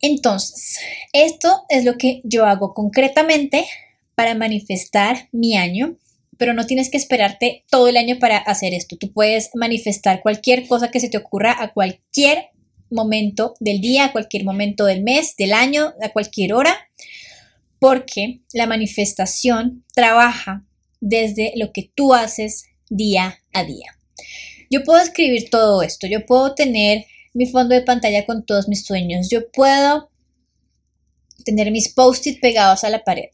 Entonces, 0.00 0.78
esto 1.12 1.64
es 1.68 1.84
lo 1.84 1.96
que 1.98 2.20
yo 2.24 2.46
hago 2.46 2.74
concretamente 2.74 3.66
para 4.14 4.34
manifestar 4.34 5.28
mi 5.32 5.56
año, 5.56 5.96
pero 6.38 6.54
no 6.54 6.66
tienes 6.66 6.90
que 6.90 6.96
esperarte 6.96 7.64
todo 7.70 7.88
el 7.88 7.96
año 7.96 8.18
para 8.18 8.38
hacer 8.38 8.72
esto. 8.74 8.96
Tú 8.96 9.12
puedes 9.12 9.50
manifestar 9.54 10.22
cualquier 10.22 10.66
cosa 10.66 10.90
que 10.90 11.00
se 11.00 11.08
te 11.08 11.18
ocurra 11.18 11.54
a 11.58 11.72
cualquier 11.72 12.48
momento 12.90 13.54
del 13.60 13.80
día, 13.80 14.06
a 14.06 14.12
cualquier 14.12 14.44
momento 14.44 14.86
del 14.86 15.02
mes, 15.02 15.36
del 15.36 15.52
año, 15.52 15.92
a 16.02 16.08
cualquier 16.10 16.54
hora 16.54 16.76
porque 17.80 18.40
la 18.52 18.66
manifestación 18.66 19.84
trabaja 19.92 20.64
desde 21.00 21.54
lo 21.56 21.72
que 21.72 21.90
tú 21.92 22.14
haces 22.14 22.66
día 22.88 23.40
a 23.52 23.64
día. 23.64 23.96
Yo 24.70 24.84
puedo 24.84 25.00
escribir 25.00 25.50
todo 25.50 25.82
esto, 25.82 26.06
yo 26.06 26.24
puedo 26.26 26.54
tener 26.54 27.06
mi 27.32 27.46
fondo 27.46 27.74
de 27.74 27.82
pantalla 27.82 28.26
con 28.26 28.44
todos 28.44 28.68
mis 28.68 28.84
sueños, 28.84 29.28
yo 29.30 29.50
puedo 29.50 30.10
tener 31.44 31.70
mis 31.70 31.88
post-it 31.88 32.40
pegados 32.40 32.84
a 32.84 32.90
la 32.90 33.04
pared, 33.04 33.30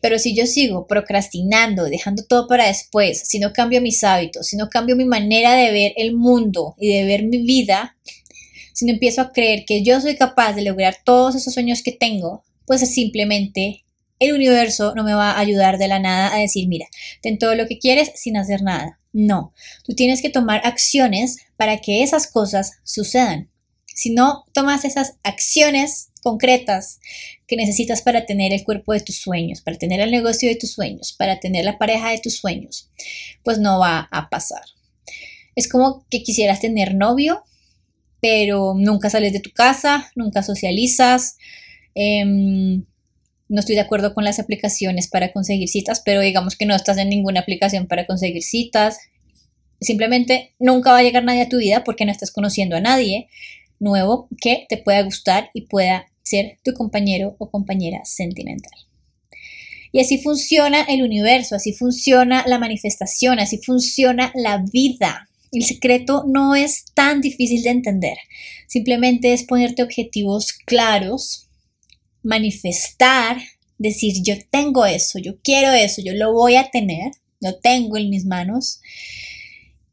pero 0.00 0.18
si 0.18 0.34
yo 0.34 0.46
sigo 0.46 0.86
procrastinando, 0.86 1.84
dejando 1.84 2.24
todo 2.24 2.48
para 2.48 2.66
después, 2.66 3.22
si 3.28 3.38
no 3.38 3.52
cambio 3.52 3.80
mis 3.80 4.02
hábitos, 4.02 4.48
si 4.48 4.56
no 4.56 4.68
cambio 4.68 4.96
mi 4.96 5.04
manera 5.04 5.54
de 5.54 5.70
ver 5.70 5.92
el 5.96 6.14
mundo 6.14 6.74
y 6.78 6.92
de 6.92 7.04
ver 7.04 7.24
mi 7.24 7.38
vida, 7.42 7.96
si 8.72 8.84
no 8.84 8.92
empiezo 8.92 9.20
a 9.20 9.32
creer 9.32 9.64
que 9.64 9.82
yo 9.82 10.00
soy 10.00 10.16
capaz 10.16 10.54
de 10.54 10.62
lograr 10.62 10.96
todos 11.04 11.34
esos 11.34 11.54
sueños 11.54 11.82
que 11.82 11.92
tengo, 11.92 12.42
pues 12.66 12.80
simplemente 12.92 13.84
el 14.18 14.32
universo 14.32 14.94
no 14.94 15.04
me 15.04 15.14
va 15.14 15.32
a 15.32 15.38
ayudar 15.38 15.78
de 15.78 15.88
la 15.88 15.98
nada 15.98 16.34
a 16.34 16.38
decir, 16.38 16.68
mira, 16.68 16.86
ten 17.20 17.38
todo 17.38 17.54
lo 17.54 17.66
que 17.66 17.78
quieres 17.78 18.12
sin 18.14 18.36
hacer 18.36 18.62
nada. 18.62 18.98
No, 19.12 19.52
tú 19.84 19.94
tienes 19.94 20.22
que 20.22 20.30
tomar 20.30 20.62
acciones 20.64 21.38
para 21.56 21.78
que 21.78 22.02
esas 22.02 22.26
cosas 22.26 22.72
sucedan. 22.82 23.50
Si 23.86 24.10
no 24.10 24.44
tomas 24.52 24.84
esas 24.84 25.14
acciones 25.22 26.10
concretas 26.22 26.98
que 27.46 27.56
necesitas 27.56 28.00
para 28.00 28.24
tener 28.24 28.52
el 28.52 28.64
cuerpo 28.64 28.92
de 28.92 29.00
tus 29.00 29.16
sueños, 29.16 29.60
para 29.60 29.76
tener 29.76 30.00
el 30.00 30.10
negocio 30.10 30.48
de 30.48 30.56
tus 30.56 30.72
sueños, 30.72 31.12
para 31.12 31.40
tener 31.40 31.64
la 31.64 31.78
pareja 31.78 32.10
de 32.10 32.18
tus 32.18 32.36
sueños, 32.36 32.90
pues 33.42 33.58
no 33.58 33.78
va 33.78 34.08
a 34.10 34.30
pasar. 34.30 34.62
Es 35.54 35.68
como 35.68 36.06
que 36.08 36.22
quisieras 36.22 36.60
tener 36.60 36.94
novio, 36.94 37.44
pero 38.20 38.74
nunca 38.76 39.10
sales 39.10 39.32
de 39.32 39.40
tu 39.40 39.50
casa, 39.50 40.10
nunca 40.14 40.42
socializas, 40.42 41.36
Em, 41.94 42.84
no 43.52 43.60
estoy 43.60 43.74
de 43.74 43.82
acuerdo 43.82 44.14
con 44.14 44.24
las 44.24 44.38
aplicaciones 44.38 45.08
para 45.08 45.30
conseguir 45.30 45.68
citas, 45.68 46.00
pero 46.02 46.22
digamos 46.22 46.56
que 46.56 46.64
no 46.64 46.74
estás 46.74 46.96
en 46.96 47.10
ninguna 47.10 47.40
aplicación 47.40 47.86
para 47.86 48.06
conseguir 48.06 48.42
citas. 48.42 48.98
Simplemente 49.78 50.54
nunca 50.58 50.90
va 50.90 50.98
a 50.98 51.02
llegar 51.02 51.22
nadie 51.22 51.42
a 51.42 51.48
tu 51.50 51.58
vida 51.58 51.84
porque 51.84 52.06
no 52.06 52.12
estás 52.12 52.30
conociendo 52.30 52.76
a 52.76 52.80
nadie 52.80 53.28
nuevo 53.78 54.26
que 54.40 54.64
te 54.70 54.78
pueda 54.78 55.02
gustar 55.02 55.50
y 55.52 55.66
pueda 55.66 56.06
ser 56.22 56.60
tu 56.64 56.72
compañero 56.72 57.36
o 57.38 57.50
compañera 57.50 58.00
sentimental. 58.04 58.72
Y 59.92 60.00
así 60.00 60.16
funciona 60.16 60.84
el 60.84 61.02
universo, 61.02 61.54
así 61.54 61.74
funciona 61.74 62.44
la 62.46 62.58
manifestación, 62.58 63.38
así 63.38 63.58
funciona 63.58 64.32
la 64.34 64.64
vida. 64.72 65.28
El 65.50 65.64
secreto 65.64 66.24
no 66.26 66.54
es 66.54 66.86
tan 66.94 67.20
difícil 67.20 67.62
de 67.62 67.70
entender. 67.70 68.16
Simplemente 68.66 69.34
es 69.34 69.44
ponerte 69.44 69.82
objetivos 69.82 70.54
claros, 70.54 71.50
manifestar, 72.22 73.38
decir 73.78 74.22
yo 74.22 74.34
tengo 74.50 74.86
eso, 74.86 75.18
yo 75.18 75.40
quiero 75.42 75.72
eso, 75.72 76.02
yo 76.02 76.14
lo 76.14 76.32
voy 76.32 76.56
a 76.56 76.70
tener, 76.70 77.12
lo 77.40 77.58
tengo 77.58 77.96
en 77.96 78.10
mis 78.10 78.24
manos 78.24 78.80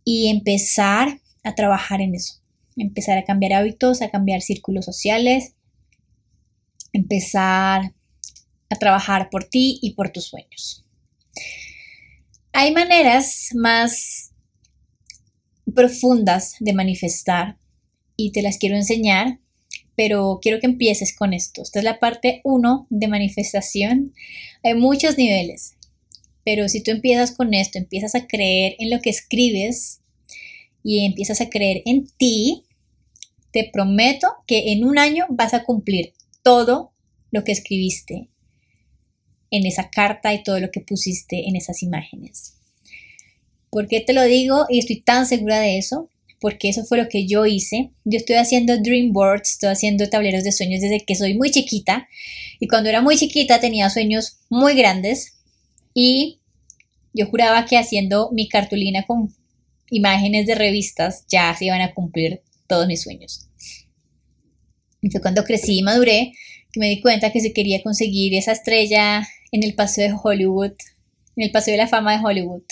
y 0.04 0.30
empezar 0.30 1.20
a 1.44 1.56
trabajar 1.56 2.02
en 2.02 2.16
eso. 2.16 2.36
Empezar 2.76 3.18
a 3.18 3.26
cambiar 3.26 3.54
hábitos, 3.54 4.02
a 4.02 4.10
cambiar 4.10 4.42
círculos 4.42 4.86
sociales, 4.86 5.54
empezar 6.94 7.94
a 8.70 8.76
trabajar 8.76 9.30
por 9.30 9.46
ti 9.46 9.80
y 9.82 9.94
por 9.94 10.12
tus 10.12 10.26
sueños. 10.26 10.86
Hay 12.54 12.74
maneras 12.74 13.50
más 13.56 14.32
profundas 15.76 16.56
de 16.60 16.74
manifestar 16.74 17.58
y 18.16 18.32
te 18.32 18.42
las 18.42 18.58
quiero 18.58 18.76
enseñar, 18.76 19.40
pero 20.00 20.40
quiero 20.42 20.62
que 20.62 20.66
empieces 20.66 21.14
con 21.14 21.34
esto. 21.34 21.62
Esta 21.62 21.80
es 21.80 21.84
la 21.84 22.00
parte 22.00 22.40
1 22.46 22.88
de 22.90 23.10
manifestación. 23.10 24.14
Hay 24.64 24.74
muchos 24.76 25.18
niveles, 25.18 25.76
pero 26.46 26.70
si 26.70 26.82
tú 26.82 26.92
empiezas 26.92 27.34
con 27.34 27.54
esto, 27.54 27.78
empiezas 27.78 28.16
a 28.16 28.26
creer 28.26 28.78
en 28.80 28.92
lo 28.92 29.02
que 29.02 29.10
escribes 29.10 30.00
y 30.86 31.04
empiezas 31.04 31.42
a 31.42 31.50
creer 31.50 31.82
en 31.86 32.08
ti, 32.16 32.64
te 33.52 33.70
prometo 33.74 34.30
que 34.48 34.72
en 34.72 34.86
un 34.86 34.98
año 34.98 35.26
vas 35.28 35.54
a 35.54 35.66
cumplir 35.66 36.14
todo 36.44 36.94
lo 37.32 37.44
que 37.44 37.52
escribiste 37.52 38.30
en 39.52 39.66
esa 39.66 39.90
carta 39.90 40.34
y 40.34 40.44
todo 40.44 40.62
lo 40.62 40.72
que 40.72 40.80
pusiste 40.80 41.50
en 41.50 41.58
esas 41.58 41.84
imágenes. 41.84 42.56
¿Por 43.70 43.90
qué 43.90 44.00
te 44.00 44.14
lo 44.14 44.24
digo 44.24 44.66
y 44.70 44.80
estoy 44.80 45.02
tan 45.02 45.26
segura 45.26 45.60
de 45.60 45.78
eso? 45.78 46.10
Porque 46.40 46.70
eso 46.70 46.86
fue 46.86 46.98
lo 46.98 47.10
que 47.10 47.28
yo 47.28 47.46
hice. 47.46 47.92
Yo 48.06 48.18
estoy 48.18 48.38
haciendo 48.38 48.78
dream 48.78 49.12
boards, 49.12 49.52
estoy 49.52 49.70
haciendo 49.70 50.10
tableros 50.10 50.44
de 50.44 50.52
sueños 50.52 50.82
desde 50.82 51.04
que 51.06 51.16
soy 51.16 51.34
muy 51.34 51.52
chiquita. 51.52 52.08
Y 52.60 52.68
cuando 52.68 52.90
era 52.90 53.02
muy 53.02 53.18
chiquita 53.18 53.60
tenía 53.60 53.90
sueños 53.90 54.40
muy 54.50 54.76
grandes. 54.76 55.34
Y 55.94 56.40
yo 57.14 57.26
juraba 57.28 57.66
que 57.66 57.78
haciendo 57.78 58.30
mi 58.32 58.48
cartulina 58.48 59.04
con 59.06 59.34
imágenes 59.90 60.46
de 60.46 60.56
revistas 60.56 61.26
ya 61.28 61.54
se 61.56 61.66
iban 61.66 61.82
a 61.82 61.94
cumplir 61.94 62.42
todos 62.68 62.88
mis 62.88 63.02
sueños. 63.02 63.48
Y 65.02 65.10
fue 65.10 65.22
cuando 65.22 65.44
crecí 65.44 65.80
y 65.80 65.84
maduré 65.84 66.34
que 66.72 66.80
me 66.80 66.90
di 66.90 67.02
cuenta 67.02 67.32
que 67.32 67.42
se 67.42 67.54
quería 67.54 67.82
conseguir 67.82 68.36
esa 68.36 68.52
estrella 68.52 69.28
en 69.52 69.64
el 69.64 69.74
paseo 69.74 70.08
de 70.08 70.20
Hollywood, 70.22 70.74
en 71.36 71.44
el 71.44 71.52
paseo 71.52 71.74
de 71.74 71.80
la 71.80 71.88
fama 71.88 72.18
de 72.18 72.24
Hollywood, 72.24 72.64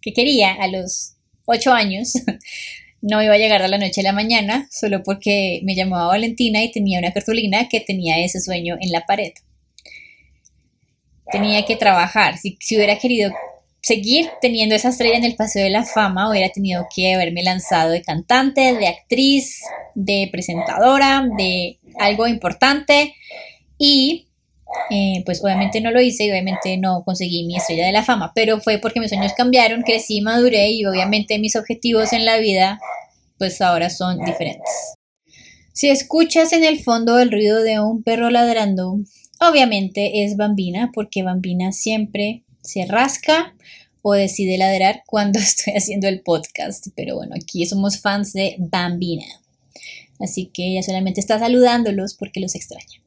que 0.00 0.12
quería 0.12 0.52
a 0.54 0.68
los 0.68 1.14
ocho 1.46 1.72
años. 1.72 2.12
No 3.06 3.22
iba 3.22 3.34
a 3.34 3.38
llegar 3.38 3.60
a 3.60 3.68
la 3.68 3.76
noche 3.76 4.00
a 4.00 4.04
la 4.04 4.12
mañana, 4.12 4.66
solo 4.70 5.02
porque 5.02 5.60
me 5.62 5.74
llamaba 5.74 6.06
Valentina 6.06 6.64
y 6.64 6.72
tenía 6.72 6.98
una 6.98 7.12
cartulina 7.12 7.68
que 7.68 7.80
tenía 7.80 8.18
ese 8.24 8.40
sueño 8.40 8.78
en 8.80 8.92
la 8.92 9.04
pared. 9.04 9.32
Tenía 11.30 11.66
que 11.66 11.76
trabajar. 11.76 12.38
Si, 12.38 12.56
si 12.60 12.76
hubiera 12.76 12.96
querido 12.96 13.30
seguir 13.82 14.30
teniendo 14.40 14.74
esa 14.74 14.88
estrella 14.88 15.18
en 15.18 15.24
el 15.24 15.36
Paseo 15.36 15.64
de 15.64 15.68
la 15.68 15.84
Fama, 15.84 16.30
hubiera 16.30 16.48
tenido 16.48 16.86
que 16.96 17.12
haberme 17.12 17.42
lanzado 17.42 17.90
de 17.90 18.00
cantante, 18.00 18.72
de 18.72 18.88
actriz, 18.88 19.60
de 19.94 20.30
presentadora, 20.32 21.28
de 21.36 21.78
algo 21.98 22.26
importante 22.26 23.14
y 23.76 24.28
eh, 24.90 25.22
pues 25.24 25.42
obviamente 25.42 25.80
no 25.80 25.90
lo 25.90 26.00
hice 26.00 26.24
y 26.24 26.30
obviamente 26.30 26.76
no 26.76 27.02
conseguí 27.04 27.44
mi 27.44 27.56
estrella 27.56 27.86
de 27.86 27.92
la 27.92 28.04
fama, 28.04 28.32
pero 28.34 28.60
fue 28.60 28.78
porque 28.78 29.00
mis 29.00 29.10
sueños 29.10 29.32
cambiaron, 29.36 29.82
crecí, 29.82 30.20
maduré 30.20 30.70
y 30.70 30.84
obviamente 30.84 31.38
mis 31.38 31.56
objetivos 31.56 32.12
en 32.12 32.24
la 32.24 32.38
vida 32.38 32.78
pues 33.38 33.60
ahora 33.60 33.90
son 33.90 34.18
diferentes. 34.24 34.94
Si 35.72 35.88
escuchas 35.88 36.52
en 36.52 36.64
el 36.64 36.80
fondo 36.82 37.18
el 37.18 37.32
ruido 37.32 37.62
de 37.62 37.80
un 37.80 38.02
perro 38.02 38.30
ladrando, 38.30 39.00
obviamente 39.40 40.24
es 40.24 40.36
Bambina 40.36 40.90
porque 40.94 41.22
Bambina 41.22 41.72
siempre 41.72 42.44
se 42.62 42.86
rasca 42.86 43.54
o 44.02 44.12
decide 44.12 44.58
ladrar 44.58 45.02
cuando 45.06 45.38
estoy 45.40 45.74
haciendo 45.74 46.08
el 46.08 46.20
podcast, 46.20 46.86
pero 46.94 47.16
bueno, 47.16 47.34
aquí 47.34 47.66
somos 47.66 48.00
fans 48.00 48.32
de 48.32 48.56
Bambina. 48.58 49.26
Así 50.20 50.46
que 50.46 50.68
ella 50.68 50.82
solamente 50.82 51.20
está 51.20 51.38
saludándolos 51.38 52.14
porque 52.14 52.40
los 52.40 52.54
extraña. 52.54 53.03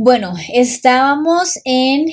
Bueno, 0.00 0.32
estábamos 0.54 1.58
en 1.64 2.06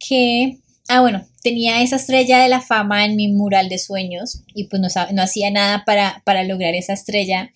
que, 0.00 0.58
ah, 0.88 1.00
bueno, 1.02 1.24
tenía 1.40 1.82
esa 1.82 1.94
estrella 1.94 2.40
de 2.40 2.48
la 2.48 2.60
fama 2.60 3.04
en 3.04 3.14
mi 3.14 3.28
mural 3.28 3.68
de 3.68 3.78
sueños 3.78 4.42
y 4.54 4.64
pues 4.64 4.82
no, 4.82 5.22
hacía 5.22 5.48
nada 5.52 5.84
para, 5.86 6.20
para 6.24 6.42
lograr 6.42 6.74
esa 6.74 6.94
estrella 6.94 7.52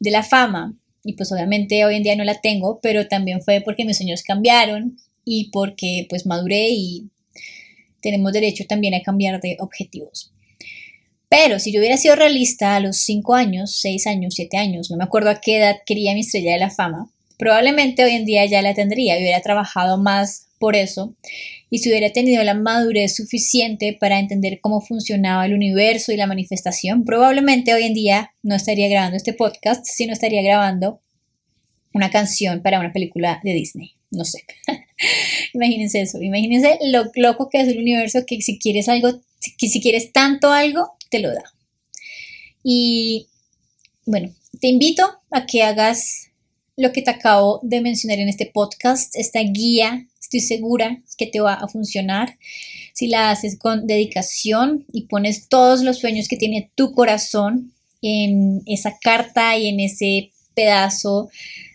de 0.00 0.10
la 0.10 0.24
fama. 0.24 0.74
Y 1.04 1.12
pues 1.12 1.30
obviamente 1.30 1.84
hoy 1.84 1.94
en 1.94 2.02
día 2.02 2.16
no 2.16 2.24
la 2.24 2.40
tengo, 2.40 2.80
pero 2.82 3.06
también 3.06 3.40
fue 3.40 3.60
porque 3.60 3.84
mis 3.84 3.98
sueños 3.98 4.24
cambiaron 4.24 4.96
y 5.24 5.50
porque 5.52 6.06
pues 6.08 6.26
maduré 6.26 6.70
y 6.70 7.08
tenemos 8.00 8.32
derecho 8.32 8.64
también 8.68 8.94
a 8.94 9.02
cambiar 9.02 9.40
de 9.40 9.58
objetivos. 9.60 10.32
Pero 11.28 11.60
si 11.60 11.72
yo 11.72 11.78
hubiera 11.78 11.98
sido 11.98 12.16
realista 12.16 12.74
a 12.74 12.80
los 12.80 12.96
5 12.96 13.36
años, 13.36 13.76
6 13.80 14.08
años, 14.08 14.34
7 14.34 14.56
años, 14.56 14.90
no 14.90 14.96
me 14.96 15.04
acuerdo 15.04 15.30
a 15.30 15.40
qué 15.40 15.58
edad 15.58 15.76
quería 15.86 16.14
mi 16.14 16.20
estrella 16.20 16.54
de 16.54 16.58
la 16.58 16.70
fama, 16.70 17.13
probablemente 17.38 18.04
hoy 18.04 18.12
en 18.12 18.24
día 18.24 18.44
ya 18.46 18.62
la 18.62 18.74
tendría 18.74 19.18
y 19.18 19.22
hubiera 19.22 19.40
trabajado 19.40 19.98
más 19.98 20.48
por 20.58 20.76
eso 20.76 21.14
y 21.74 21.78
si 21.78 21.88
hubiera 21.88 22.10
tenido 22.12 22.44
la 22.44 22.54
madurez 22.54 23.16
suficiente 23.16 23.96
para 23.98 24.20
entender 24.20 24.60
cómo 24.60 24.80
funcionaba 24.80 25.44
el 25.44 25.54
universo 25.54 26.12
y 26.12 26.16
la 26.16 26.28
manifestación, 26.28 27.04
probablemente 27.04 27.74
hoy 27.74 27.82
en 27.82 27.94
día 27.94 28.32
no 28.44 28.54
estaría 28.54 28.88
grabando 28.88 29.16
este 29.16 29.32
podcast, 29.32 29.84
sino 29.84 30.12
estaría 30.12 30.40
grabando 30.42 31.00
una 31.92 32.10
canción 32.10 32.62
para 32.62 32.78
una 32.78 32.92
película 32.92 33.40
de 33.42 33.54
Disney. 33.54 33.96
No 34.12 34.24
sé. 34.24 34.44
imagínense 35.52 36.00
eso. 36.00 36.22
Imagínense 36.22 36.78
lo 36.82 37.10
loco 37.16 37.48
que 37.48 37.60
es 37.60 37.66
el 37.66 37.78
universo 37.78 38.24
que 38.24 38.40
si 38.40 38.58
quieres 38.60 38.88
algo, 38.88 39.20
que 39.58 39.68
si 39.68 39.80
quieres 39.80 40.12
tanto 40.12 40.52
algo, 40.52 40.92
te 41.10 41.18
lo 41.18 41.30
da. 41.34 41.42
Y 42.62 43.26
bueno, 44.06 44.32
te 44.60 44.68
invito 44.68 45.10
a 45.32 45.44
que 45.46 45.64
hagas 45.64 46.30
lo 46.76 46.92
que 46.92 47.02
te 47.02 47.10
acabo 47.10 47.60
de 47.62 47.80
mencionar 47.80 48.18
en 48.18 48.28
este 48.28 48.46
podcast, 48.46 49.14
esta 49.16 49.40
guía, 49.40 50.06
estoy 50.20 50.40
segura 50.40 51.02
que 51.16 51.26
te 51.26 51.40
va 51.40 51.54
a 51.54 51.68
funcionar 51.68 52.36
si 52.92 53.06
la 53.06 53.30
haces 53.30 53.58
con 53.58 53.86
dedicación 53.86 54.84
y 54.92 55.02
pones 55.02 55.48
todos 55.48 55.82
los 55.82 55.98
sueños 55.98 56.28
que 56.28 56.36
tiene 56.36 56.70
tu 56.74 56.92
corazón 56.92 57.72
en 58.02 58.62
esa 58.66 58.98
carta 59.00 59.56
y 59.56 59.68
en 59.68 59.80
ese 59.80 60.32
pedazo 60.54 61.28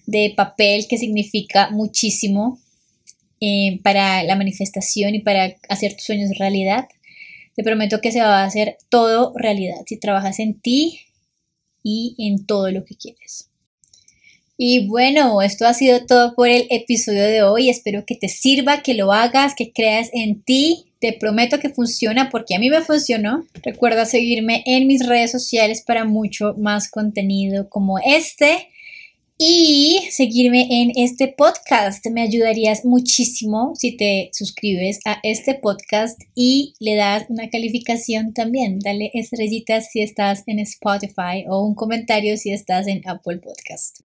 de 0.06 0.34
papel 0.36 0.88
que 0.88 0.98
significa 0.98 1.70
muchísimo 1.70 2.60
eh, 3.42 3.80
para 3.84 4.24
la 4.24 4.36
manifestación 4.36 5.16
y 5.16 5.20
para 5.20 5.56
hacer 5.70 5.94
tus 5.94 6.04
sueños 6.04 6.38
realidad. 6.38 6.88
Te 7.56 7.64
prometo 7.64 8.02
que 8.02 8.12
se 8.12 8.22
va 8.22 8.42
a 8.42 8.46
hacer 8.46 8.78
todo 8.90 9.34
realidad 9.36 9.78
si 9.86 9.98
trabajas 9.98 10.40
en 10.40 10.60
ti 10.60 11.02
y 11.84 12.16
en 12.18 12.46
todo 12.46 12.72
lo 12.72 12.86
que 12.86 12.96
quieres. 12.96 13.49
Y 14.62 14.88
bueno, 14.88 15.42
esto 15.42 15.66
ha 15.66 15.74
sido 15.74 16.06
todo 16.06 16.36
por 16.36 16.50
el 16.50 16.68
episodio 16.70 17.24
de 17.24 17.44
hoy. 17.44 17.70
Espero 17.70 18.04
que 18.06 18.16
te 18.16 18.28
sirva, 18.28 18.84
que 18.84 18.94
lo 18.94 19.14
hagas, 19.14 19.56
que 19.56 19.72
creas 19.72 20.10
en 20.12 20.44
ti. 20.44 20.84
Te 21.00 21.14
prometo 21.14 21.60
que 21.60 21.70
funciona 21.70 22.30
porque 22.30 22.56
a 22.56 22.60
mí 22.60 22.70
me 22.70 22.82
funcionó. 22.82 23.46
Recuerda 23.64 24.06
seguirme 24.06 24.64
en 24.66 24.86
mis 24.86 25.08
redes 25.08 25.32
sociales 25.32 25.82
para 25.88 26.04
mucho 26.04 26.56
más 26.58 26.92
contenido 26.92 27.70
como 27.70 28.00
este. 28.00 28.68
Y 29.38 30.02
seguirme 30.12 30.68
en 30.70 30.92
este 30.94 31.30
podcast. 31.30 32.06
Me 32.08 32.22
ayudarías 32.22 32.84
muchísimo 32.84 33.76
si 33.78 33.96
te 33.96 34.30
suscribes 34.34 35.00
a 35.06 35.22
este 35.24 35.54
podcast 35.56 36.22
y 36.36 36.74
le 36.82 36.96
das 36.96 37.28
una 37.30 37.50
calificación 37.50 38.34
también. 38.34 38.80
Dale 38.80 39.10
estrellitas 39.14 39.90
si 39.90 40.02
estás 40.02 40.44
en 40.48 40.60
Spotify 40.60 41.46
o 41.48 41.66
un 41.66 41.76
comentario 41.76 42.36
si 42.36 42.52
estás 42.52 42.88
en 42.88 43.08
Apple 43.08 43.38
Podcast. 43.38 44.02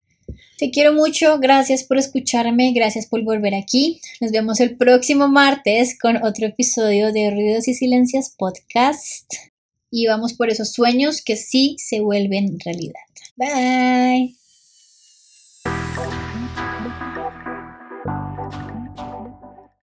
Te 0.58 0.70
quiero 0.70 0.92
mucho, 0.92 1.38
gracias 1.38 1.84
por 1.84 1.98
escucharme, 1.98 2.72
gracias 2.72 3.06
por 3.06 3.22
volver 3.22 3.54
aquí. 3.54 4.00
Nos 4.20 4.30
vemos 4.30 4.60
el 4.60 4.76
próximo 4.76 5.28
martes 5.28 5.98
con 5.98 6.22
otro 6.22 6.46
episodio 6.46 7.12
de 7.12 7.30
Ruidos 7.30 7.68
y 7.68 7.74
Silencias 7.74 8.34
Podcast. 8.36 9.32
Y 9.90 10.06
vamos 10.06 10.34
por 10.34 10.50
esos 10.50 10.72
sueños 10.72 11.22
que 11.22 11.36
sí 11.36 11.76
se 11.78 12.00
vuelven 12.00 12.58
realidad. 12.60 13.00
Bye. 13.36 14.39